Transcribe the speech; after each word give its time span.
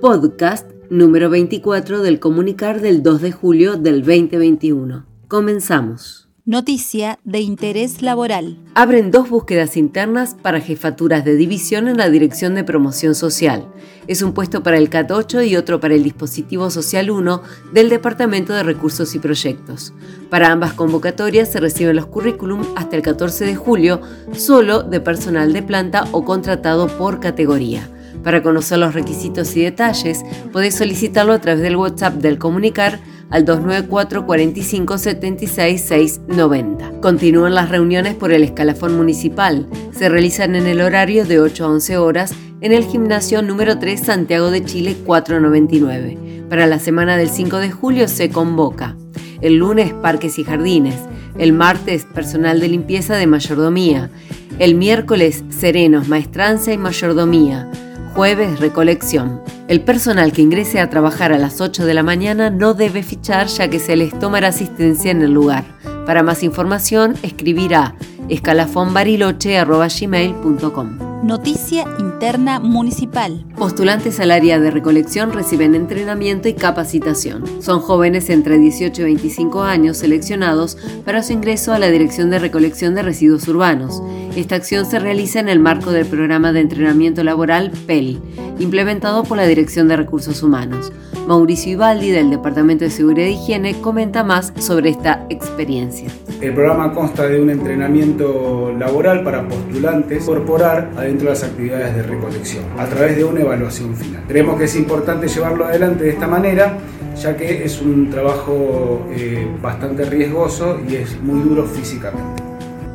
Podcast 0.00 0.70
número 0.90 1.30
24 1.30 2.02
del 2.02 2.20
comunicar 2.20 2.80
del 2.80 3.02
2 3.02 3.22
de 3.22 3.32
julio 3.32 3.76
del 3.76 4.04
2021. 4.04 5.04
Comenzamos. 5.28 6.26
Noticia 6.44 7.18
de 7.24 7.40
interés 7.40 8.02
laboral. 8.02 8.56
Abren 8.74 9.10
dos 9.10 9.28
búsquedas 9.28 9.76
internas 9.76 10.36
para 10.40 10.60
jefaturas 10.60 11.24
de 11.24 11.34
división 11.34 11.88
en 11.88 11.96
la 11.96 12.08
Dirección 12.08 12.54
de 12.54 12.62
Promoción 12.62 13.16
Social. 13.16 13.66
Es 14.06 14.22
un 14.22 14.32
puesto 14.32 14.62
para 14.62 14.78
el 14.78 14.88
CAT 14.88 15.10
8 15.10 15.42
y 15.42 15.56
otro 15.56 15.80
para 15.80 15.94
el 15.94 16.04
Dispositivo 16.04 16.70
Social 16.70 17.10
1 17.10 17.42
del 17.72 17.88
Departamento 17.88 18.52
de 18.52 18.62
Recursos 18.62 19.16
y 19.16 19.18
Proyectos. 19.18 19.92
Para 20.30 20.52
ambas 20.52 20.74
convocatorias 20.74 21.50
se 21.50 21.58
reciben 21.58 21.96
los 21.96 22.06
currículum 22.06 22.62
hasta 22.76 22.94
el 22.94 23.02
14 23.02 23.44
de 23.44 23.56
julio, 23.56 24.00
solo 24.32 24.84
de 24.84 25.00
personal 25.00 25.52
de 25.52 25.64
planta 25.64 26.04
o 26.12 26.24
contratado 26.24 26.86
por 26.86 27.18
categoría. 27.18 27.90
Para 28.22 28.42
conocer 28.42 28.78
los 28.78 28.94
requisitos 28.94 29.56
y 29.56 29.62
detalles, 29.62 30.24
podés 30.52 30.74
solicitarlo 30.74 31.32
a 31.32 31.40
través 31.40 31.62
del 31.62 31.76
WhatsApp 31.76 32.14
del 32.14 32.38
comunicar 32.38 33.00
al 33.30 33.44
294 33.44 34.26
45 34.26 34.98
76 34.98 35.80
690. 35.80 37.00
Continúan 37.00 37.54
las 37.54 37.70
reuniones 37.70 38.14
por 38.14 38.32
el 38.32 38.44
escalafón 38.44 38.96
municipal. 38.96 39.66
Se 39.92 40.08
realizan 40.08 40.54
en 40.54 40.66
el 40.66 40.80
horario 40.80 41.24
de 41.24 41.40
8 41.40 41.64
a 41.64 41.68
11 41.68 41.98
horas 41.98 42.34
en 42.60 42.72
el 42.72 42.84
gimnasio 42.84 43.42
número 43.42 43.78
3 43.78 44.00
Santiago 44.00 44.50
de 44.50 44.64
Chile 44.64 44.96
499. 45.04 46.44
Para 46.48 46.66
la 46.66 46.78
semana 46.78 47.16
del 47.16 47.28
5 47.28 47.58
de 47.58 47.70
julio 47.70 48.08
se 48.08 48.30
convoca. 48.30 48.96
El 49.40 49.56
lunes 49.56 49.92
parques 49.92 50.38
y 50.38 50.44
jardines. 50.44 50.96
El 51.38 51.52
martes 51.52 52.04
personal 52.04 52.60
de 52.60 52.68
limpieza 52.68 53.16
de 53.16 53.26
mayordomía. 53.26 54.10
El 54.58 54.74
miércoles 54.74 55.44
serenos, 55.50 56.08
maestranza 56.08 56.72
y 56.72 56.78
mayordomía. 56.78 57.70
Jueves 58.16 58.58
recolección. 58.60 59.42
El 59.68 59.82
personal 59.82 60.32
que 60.32 60.40
ingrese 60.40 60.80
a 60.80 60.88
trabajar 60.88 61.34
a 61.34 61.38
las 61.38 61.60
8 61.60 61.84
de 61.84 61.92
la 61.92 62.02
mañana 62.02 62.48
no 62.48 62.72
debe 62.72 63.02
fichar 63.02 63.48
ya 63.48 63.68
que 63.68 63.78
se 63.78 63.94
les 63.94 64.18
tomará 64.18 64.48
asistencia 64.48 65.10
en 65.10 65.20
el 65.20 65.32
lugar. 65.32 65.64
Para 66.06 66.22
más 66.22 66.42
información, 66.42 67.14
escribirá 67.22 67.94
escalafonbariloche.gmail.com 68.30 71.06
Noticia 71.24 71.84
interna 71.98 72.60
municipal. 72.60 73.44
Postulantes 73.56 74.20
al 74.20 74.30
área 74.30 74.60
de 74.60 74.70
recolección 74.70 75.32
reciben 75.32 75.74
entrenamiento 75.74 76.48
y 76.48 76.54
capacitación. 76.54 77.44
Son 77.60 77.80
jóvenes 77.80 78.30
entre 78.30 78.58
18 78.58 79.02
y 79.02 79.04
25 79.04 79.62
años 79.62 79.98
seleccionados 79.98 80.78
para 81.04 81.22
su 81.22 81.32
ingreso 81.32 81.72
a 81.72 81.78
la 81.78 81.90
Dirección 81.90 82.30
de 82.30 82.38
Recolección 82.38 82.94
de 82.94 83.02
Residuos 83.02 83.48
Urbanos. 83.48 84.02
Esta 84.36 84.54
acción 84.54 84.84
se 84.84 84.98
realiza 84.98 85.40
en 85.40 85.48
el 85.48 85.60
marco 85.60 85.92
del 85.92 86.04
programa 86.04 86.52
de 86.52 86.60
entrenamiento 86.60 87.24
laboral 87.24 87.72
PEL, 87.86 88.20
implementado 88.58 89.24
por 89.24 89.38
la 89.38 89.46
Dirección 89.46 89.88
de 89.88 89.96
Recursos 89.96 90.42
Humanos. 90.42 90.92
Mauricio 91.26 91.72
Ibaldi, 91.72 92.10
del 92.10 92.28
Departamento 92.28 92.84
de 92.84 92.90
Seguridad 92.90 93.28
e 93.28 93.30
Higiene, 93.30 93.80
comenta 93.80 94.24
más 94.24 94.52
sobre 94.58 94.90
esta 94.90 95.24
experiencia. 95.30 96.10
El 96.42 96.52
programa 96.52 96.92
consta 96.92 97.26
de 97.26 97.40
un 97.40 97.48
entrenamiento 97.48 98.74
laboral 98.78 99.24
para 99.24 99.48
postulantes 99.48 100.24
incorporar 100.24 100.90
adentro 100.98 101.28
de 101.28 101.34
las 101.34 101.42
actividades 101.42 101.96
de 101.96 102.02
recolección 102.02 102.64
a 102.76 102.84
través 102.84 103.16
de 103.16 103.24
una 103.24 103.40
evaluación 103.40 103.96
final. 103.96 104.22
Creemos 104.28 104.58
que 104.58 104.64
es 104.64 104.76
importante 104.76 105.28
llevarlo 105.28 105.64
adelante 105.64 106.04
de 106.04 106.10
esta 106.10 106.28
manera 106.28 106.76
ya 107.16 107.34
que 107.34 107.64
es 107.64 107.80
un 107.80 108.10
trabajo 108.10 109.06
eh, 109.10 109.48
bastante 109.62 110.04
riesgoso 110.04 110.78
y 110.86 110.96
es 110.96 111.18
muy 111.22 111.40
duro 111.40 111.64
físicamente. 111.64 112.45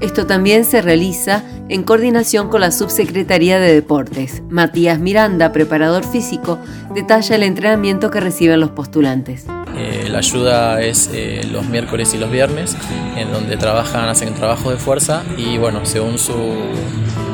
Esto 0.00 0.26
también 0.26 0.64
se 0.64 0.80
realiza 0.80 1.42
en 1.68 1.82
coordinación 1.82 2.48
con 2.48 2.60
la 2.60 2.70
Subsecretaría 2.70 3.58
de 3.58 3.74
Deportes. 3.74 4.42
Matías 4.48 5.00
Miranda, 5.00 5.50
preparador 5.50 6.04
físico, 6.04 6.60
detalla 6.94 7.34
el 7.34 7.42
entrenamiento 7.42 8.08
que 8.10 8.20
reciben 8.20 8.60
los 8.60 8.70
postulantes. 8.70 9.46
Eh, 9.76 10.08
la 10.08 10.18
ayuda 10.18 10.80
es 10.80 11.10
eh, 11.12 11.46
los 11.50 11.66
miércoles 11.68 12.14
y 12.14 12.18
los 12.18 12.30
viernes, 12.30 12.76
en 13.16 13.32
donde 13.32 13.56
trabajan, 13.56 14.08
hacen 14.08 14.34
trabajo 14.34 14.70
de 14.70 14.76
fuerza 14.76 15.24
y 15.36 15.58
bueno, 15.58 15.84
según 15.84 16.18
su, 16.18 16.54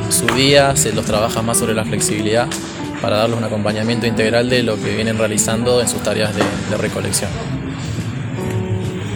su 0.09 0.27
día 0.34 0.75
se 0.75 0.94
los 0.94 1.05
trabaja 1.05 1.43
más 1.43 1.59
sobre 1.59 1.75
la 1.75 1.84
flexibilidad 1.84 2.49
para 3.03 3.19
darles 3.19 3.37
un 3.37 3.44
acompañamiento 3.44 4.06
integral 4.06 4.49
de 4.49 4.62
lo 4.62 4.77
que 4.77 4.94
vienen 4.94 5.19
realizando 5.19 5.83
en 5.83 5.89
sus 5.89 6.03
tareas 6.03 6.33
de 6.34 6.77
recolección. 6.78 7.31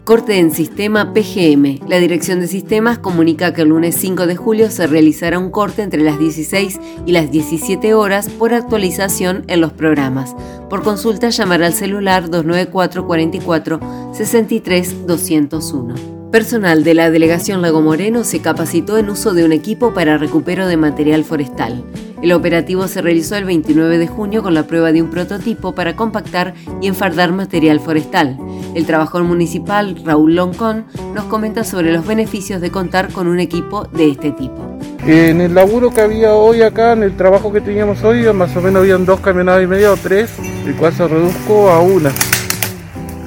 Corte 0.09 0.39
en 0.39 0.53
sistema 0.53 1.13
PGM. 1.13 1.87
La 1.87 1.99
Dirección 1.99 2.41
de 2.41 2.47
Sistemas 2.47 2.99
comunica 2.99 3.53
que 3.53 3.61
el 3.61 3.69
lunes 3.69 3.95
5 3.97 4.27
de 4.27 4.37
julio 4.37 4.71
se 4.71 4.87
realizará 4.87 5.39
un 5.39 5.51
corte 5.51 5.83
entre 5.83 6.01
las 6.01 6.19
16 6.19 6.81
y 7.05 7.13
las 7.13 7.31
17 7.31 7.93
horas 7.93 8.31
por 8.31 8.55
actualización 8.55 9.45
en 9.49 9.61
los 9.61 9.75
programas. 9.75 10.35
Por 10.71 10.83
consulta 10.83 11.29
llamar 11.29 11.63
al 11.63 11.75
celular 11.75 12.31
294 12.31 13.07
44 13.07 13.81
63 14.15 15.07
201. 15.07 15.95
Personal 16.33 16.85
de 16.85 16.95
la 16.95 17.11
Delegación 17.11 17.61
Lago 17.61 17.83
Moreno 17.83 18.25
se 18.25 18.41
capacitó 18.41 18.97
en 18.97 19.11
uso 19.11 19.35
de 19.35 19.45
un 19.45 19.53
equipo 19.53 19.93
para 19.93 20.17
recupero 20.17 20.69
de 20.69 20.79
material 20.79 21.23
forestal. 21.23 21.85
El 22.21 22.33
operativo 22.33 22.89
se 22.89 23.01
realizó 23.01 23.37
el 23.37 23.45
29 23.45 23.97
de 23.97 24.09
junio 24.09 24.43
con 24.43 24.53
la 24.53 24.65
prueba 24.65 24.91
de 24.91 25.01
un 25.03 25.11
prototipo 25.11 25.75
para 25.75 25.95
compactar 25.95 26.53
y 26.81 26.89
enfardar 26.89 27.33
material 27.33 27.79
forestal. 27.79 28.37
El 28.75 28.87
trabajador 28.87 29.23
municipal 29.23 29.97
Raúl 30.05 30.35
Loncón 30.35 30.87
nos 31.15 31.25
comenta 31.27 31.63
sobre 31.63 31.93
los 31.93 32.05
beneficios 32.05 32.61
de 32.61 32.73
contar 32.73 33.13
con 33.13 33.29
un 33.29 33.39
equipo 33.39 33.85
de 33.85 34.11
este 34.11 34.33
tipo. 34.33 34.79
En 35.07 35.41
el 35.41 35.55
laburo 35.55 35.91
que 35.95 36.01
había 36.01 36.35
hoy 36.35 36.63
acá, 36.63 36.93
en 36.93 37.05
el 37.05 37.17
trabajo 37.17 37.53
que 37.53 37.61
teníamos 37.61 38.03
hoy, 38.03 38.31
más 38.33 38.55
o 38.57 38.61
menos 38.61 38.83
habían 38.83 39.07
dos 39.07 39.21
camionadas 39.21 39.63
y 39.63 39.69
media 39.69 39.93
o 39.93 39.97
tres, 39.97 40.29
el 40.67 40.75
cual 40.75 40.93
se 40.93 41.07
redujo 41.07 41.71
a 41.71 41.81
una. 41.81 42.11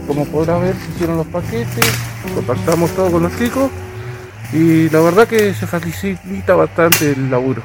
Como 0.05 0.25
podrás 0.25 0.61
ver, 0.61 0.75
se 0.75 0.91
hicieron 0.91 1.15
los 1.15 1.27
paquetes, 1.27 1.89
compartamos 2.35 2.91
todo 2.91 3.09
con 3.09 3.23
los 3.23 3.37
chicos 3.39 3.71
y 4.51 4.89
la 4.89 4.99
verdad 4.99 5.27
que 5.29 5.53
se 5.53 5.65
facilita 5.65 6.55
bastante 6.55 7.13
el 7.13 7.31
laburo. 7.31 7.63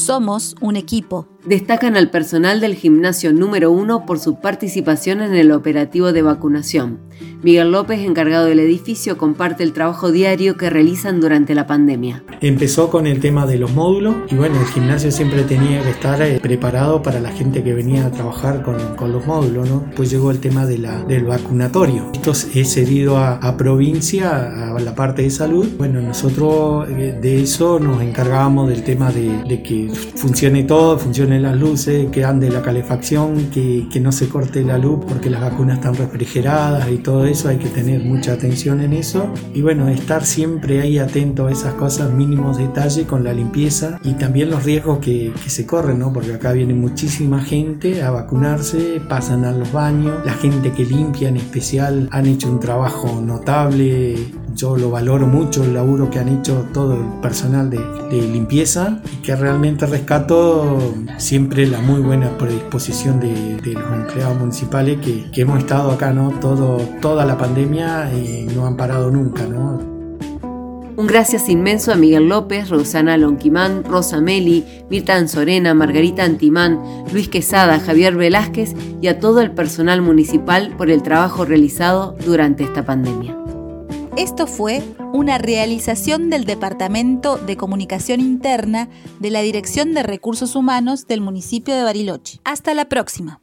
Somos 0.00 0.54
un 0.62 0.76
equipo. 0.76 1.28
Destacan 1.44 1.96
al 1.96 2.10
personal 2.10 2.60
del 2.60 2.74
gimnasio 2.74 3.32
número 3.32 3.70
uno 3.70 4.04
por 4.04 4.18
su 4.18 4.40
participación 4.40 5.22
en 5.22 5.34
el 5.34 5.52
operativo 5.52 6.12
de 6.12 6.20
vacunación. 6.20 6.98
Miguel 7.42 7.72
López, 7.72 8.00
encargado 8.00 8.44
del 8.44 8.60
edificio, 8.60 9.16
comparte 9.16 9.62
el 9.62 9.72
trabajo 9.72 10.12
diario 10.12 10.58
que 10.58 10.68
realizan 10.68 11.22
durante 11.22 11.54
la 11.54 11.66
pandemia. 11.66 12.22
Empezó 12.42 12.90
con 12.90 13.06
el 13.06 13.20
tema 13.20 13.46
de 13.46 13.56
los 13.56 13.72
módulos 13.72 14.16
y 14.30 14.34
bueno, 14.34 14.60
el 14.60 14.66
gimnasio 14.66 15.10
siempre 15.10 15.42
tenía 15.44 15.82
que 15.82 15.90
estar 15.90 16.20
eh, 16.20 16.38
preparado 16.42 17.02
para 17.02 17.20
la 17.20 17.30
gente 17.30 17.62
que 17.62 17.72
venía 17.72 18.04
a 18.04 18.10
trabajar 18.10 18.62
con, 18.62 18.76
los 19.10 19.26
módulos, 19.26 19.68
¿no? 19.68 19.86
Pues 19.96 20.10
llegó 20.10 20.30
el 20.30 20.40
tema 20.40 20.66
de 20.66 20.76
del 21.08 21.24
vacunatorio. 21.24 22.10
Esto 22.12 22.32
es 22.32 22.74
cedido 22.74 23.16
a, 23.16 23.56
provincia, 23.56 24.74
a 24.74 24.78
la 24.78 24.94
parte 24.94 25.22
de 25.22 25.30
salud. 25.30 25.66
Bueno, 25.78 26.02
nosotros 26.02 26.88
eh, 26.90 27.18
de 27.20 27.42
eso 27.42 27.80
nos 27.80 28.02
encargábamos 28.02 28.68
del 28.68 28.84
tema 28.84 29.10
de, 29.10 29.42
de 29.44 29.62
que 29.62 29.90
funcione 30.14 30.64
todo, 30.64 30.98
funcione 30.98 31.29
las 31.38 31.56
luces, 31.56 32.08
que 32.10 32.24
ande 32.24 32.50
la 32.50 32.62
calefacción, 32.62 33.50
que, 33.50 33.86
que, 33.92 34.00
no 34.00 34.10
se 34.12 34.28
corte 34.28 34.64
la 34.64 34.78
luz 34.78 35.04
porque 35.06 35.30
las 35.30 35.42
vacunas 35.42 35.76
están 35.76 35.94
refrigeradas 35.94 36.90
y 36.90 36.96
todo 36.98 37.26
eso, 37.26 37.48
hay 37.48 37.58
que 37.58 37.68
tener 37.68 38.02
mucha 38.02 38.32
atención 38.32 38.80
en 38.80 38.94
eso. 38.94 39.32
Y 39.54 39.62
bueno, 39.62 39.88
estar 39.88 40.24
siempre 40.24 40.80
ahí 40.80 40.98
atento 40.98 41.46
a 41.46 41.52
esas 41.52 41.74
cosas, 41.74 42.10
mínimos 42.10 42.56
detalles 42.56 43.06
con 43.06 43.22
la 43.22 43.32
limpieza 43.32 44.00
y 44.02 44.14
también 44.14 44.50
los 44.50 44.64
riesgos 44.64 44.98
que, 44.98 45.32
que 45.42 45.50
se 45.50 45.66
corren, 45.66 45.98
¿no? 45.98 46.12
Porque 46.12 46.32
acá 46.32 46.52
viene 46.52 46.74
muchísima 46.74 47.40
gente 47.42 48.02
a 48.02 48.10
vacunarse, 48.10 49.00
pasan 49.08 49.44
a 49.44 49.52
los 49.52 49.70
baños, 49.72 50.24
la 50.24 50.32
gente 50.32 50.72
que 50.72 50.84
limpia 50.84 51.28
en 51.28 51.36
especial 51.36 52.08
han 52.10 52.26
hecho 52.26 52.50
un 52.50 52.58
trabajo 52.58 53.20
notable, 53.20 54.16
yo 54.54 54.76
lo 54.76 54.90
valoro 54.90 55.26
mucho 55.26 55.64
el 55.64 55.74
laburo 55.74 56.10
que 56.10 56.18
han 56.18 56.28
hecho 56.28 56.66
todo 56.72 56.94
el 56.94 57.20
personal 57.20 57.70
de, 57.70 57.78
de 58.10 58.22
limpieza 58.22 59.00
y 59.12 59.16
que 59.22 59.36
realmente 59.36 59.86
rescato 59.86 60.78
siempre 61.20 61.66
la 61.66 61.80
muy 61.80 62.00
buena 62.00 62.36
predisposición 62.38 63.20
de, 63.20 63.74
los 63.74 63.92
empleados 63.92 64.38
municipales 64.38 64.98
que, 65.00 65.40
hemos 65.40 65.58
estado 65.58 65.90
acá, 65.92 66.12
¿no? 66.12 66.30
Toda 66.40 67.24
la 67.24 67.38
pandemia 67.38 68.10
y 68.12 68.46
no 68.54 68.66
han 68.66 68.76
parado 68.76 69.10
nunca, 69.10 69.44
¿no? 69.44 70.00
Un 70.96 71.06
gracias 71.06 71.48
inmenso 71.48 71.92
a 71.92 71.96
Miguel 71.96 72.28
López, 72.28 72.68
Rosana 72.68 73.16
Lonquimán, 73.16 73.84
Rosa 73.84 74.20
Meli, 74.20 74.66
Mirta 74.90 75.16
Anzorena, 75.16 75.72
Margarita 75.72 76.24
Antimán, 76.24 76.78
Luis 77.10 77.28
Quesada, 77.28 77.80
Javier 77.80 78.16
Velázquez 78.16 78.74
y 79.00 79.06
a 79.06 79.18
todo 79.18 79.40
el 79.40 79.52
personal 79.52 80.02
municipal 80.02 80.74
por 80.76 80.90
el 80.90 81.02
trabajo 81.02 81.46
realizado 81.46 82.16
durante 82.26 82.64
esta 82.64 82.84
pandemia. 82.84 83.39
Esto 84.16 84.48
fue 84.48 84.82
una 85.12 85.38
realización 85.38 86.30
del 86.30 86.44
Departamento 86.44 87.36
de 87.36 87.56
Comunicación 87.56 88.20
Interna 88.20 88.88
de 89.20 89.30
la 89.30 89.40
Dirección 89.40 89.94
de 89.94 90.02
Recursos 90.02 90.56
Humanos 90.56 91.06
del 91.06 91.20
municipio 91.20 91.76
de 91.76 91.84
Bariloche. 91.84 92.40
Hasta 92.44 92.74
la 92.74 92.88
próxima. 92.88 93.38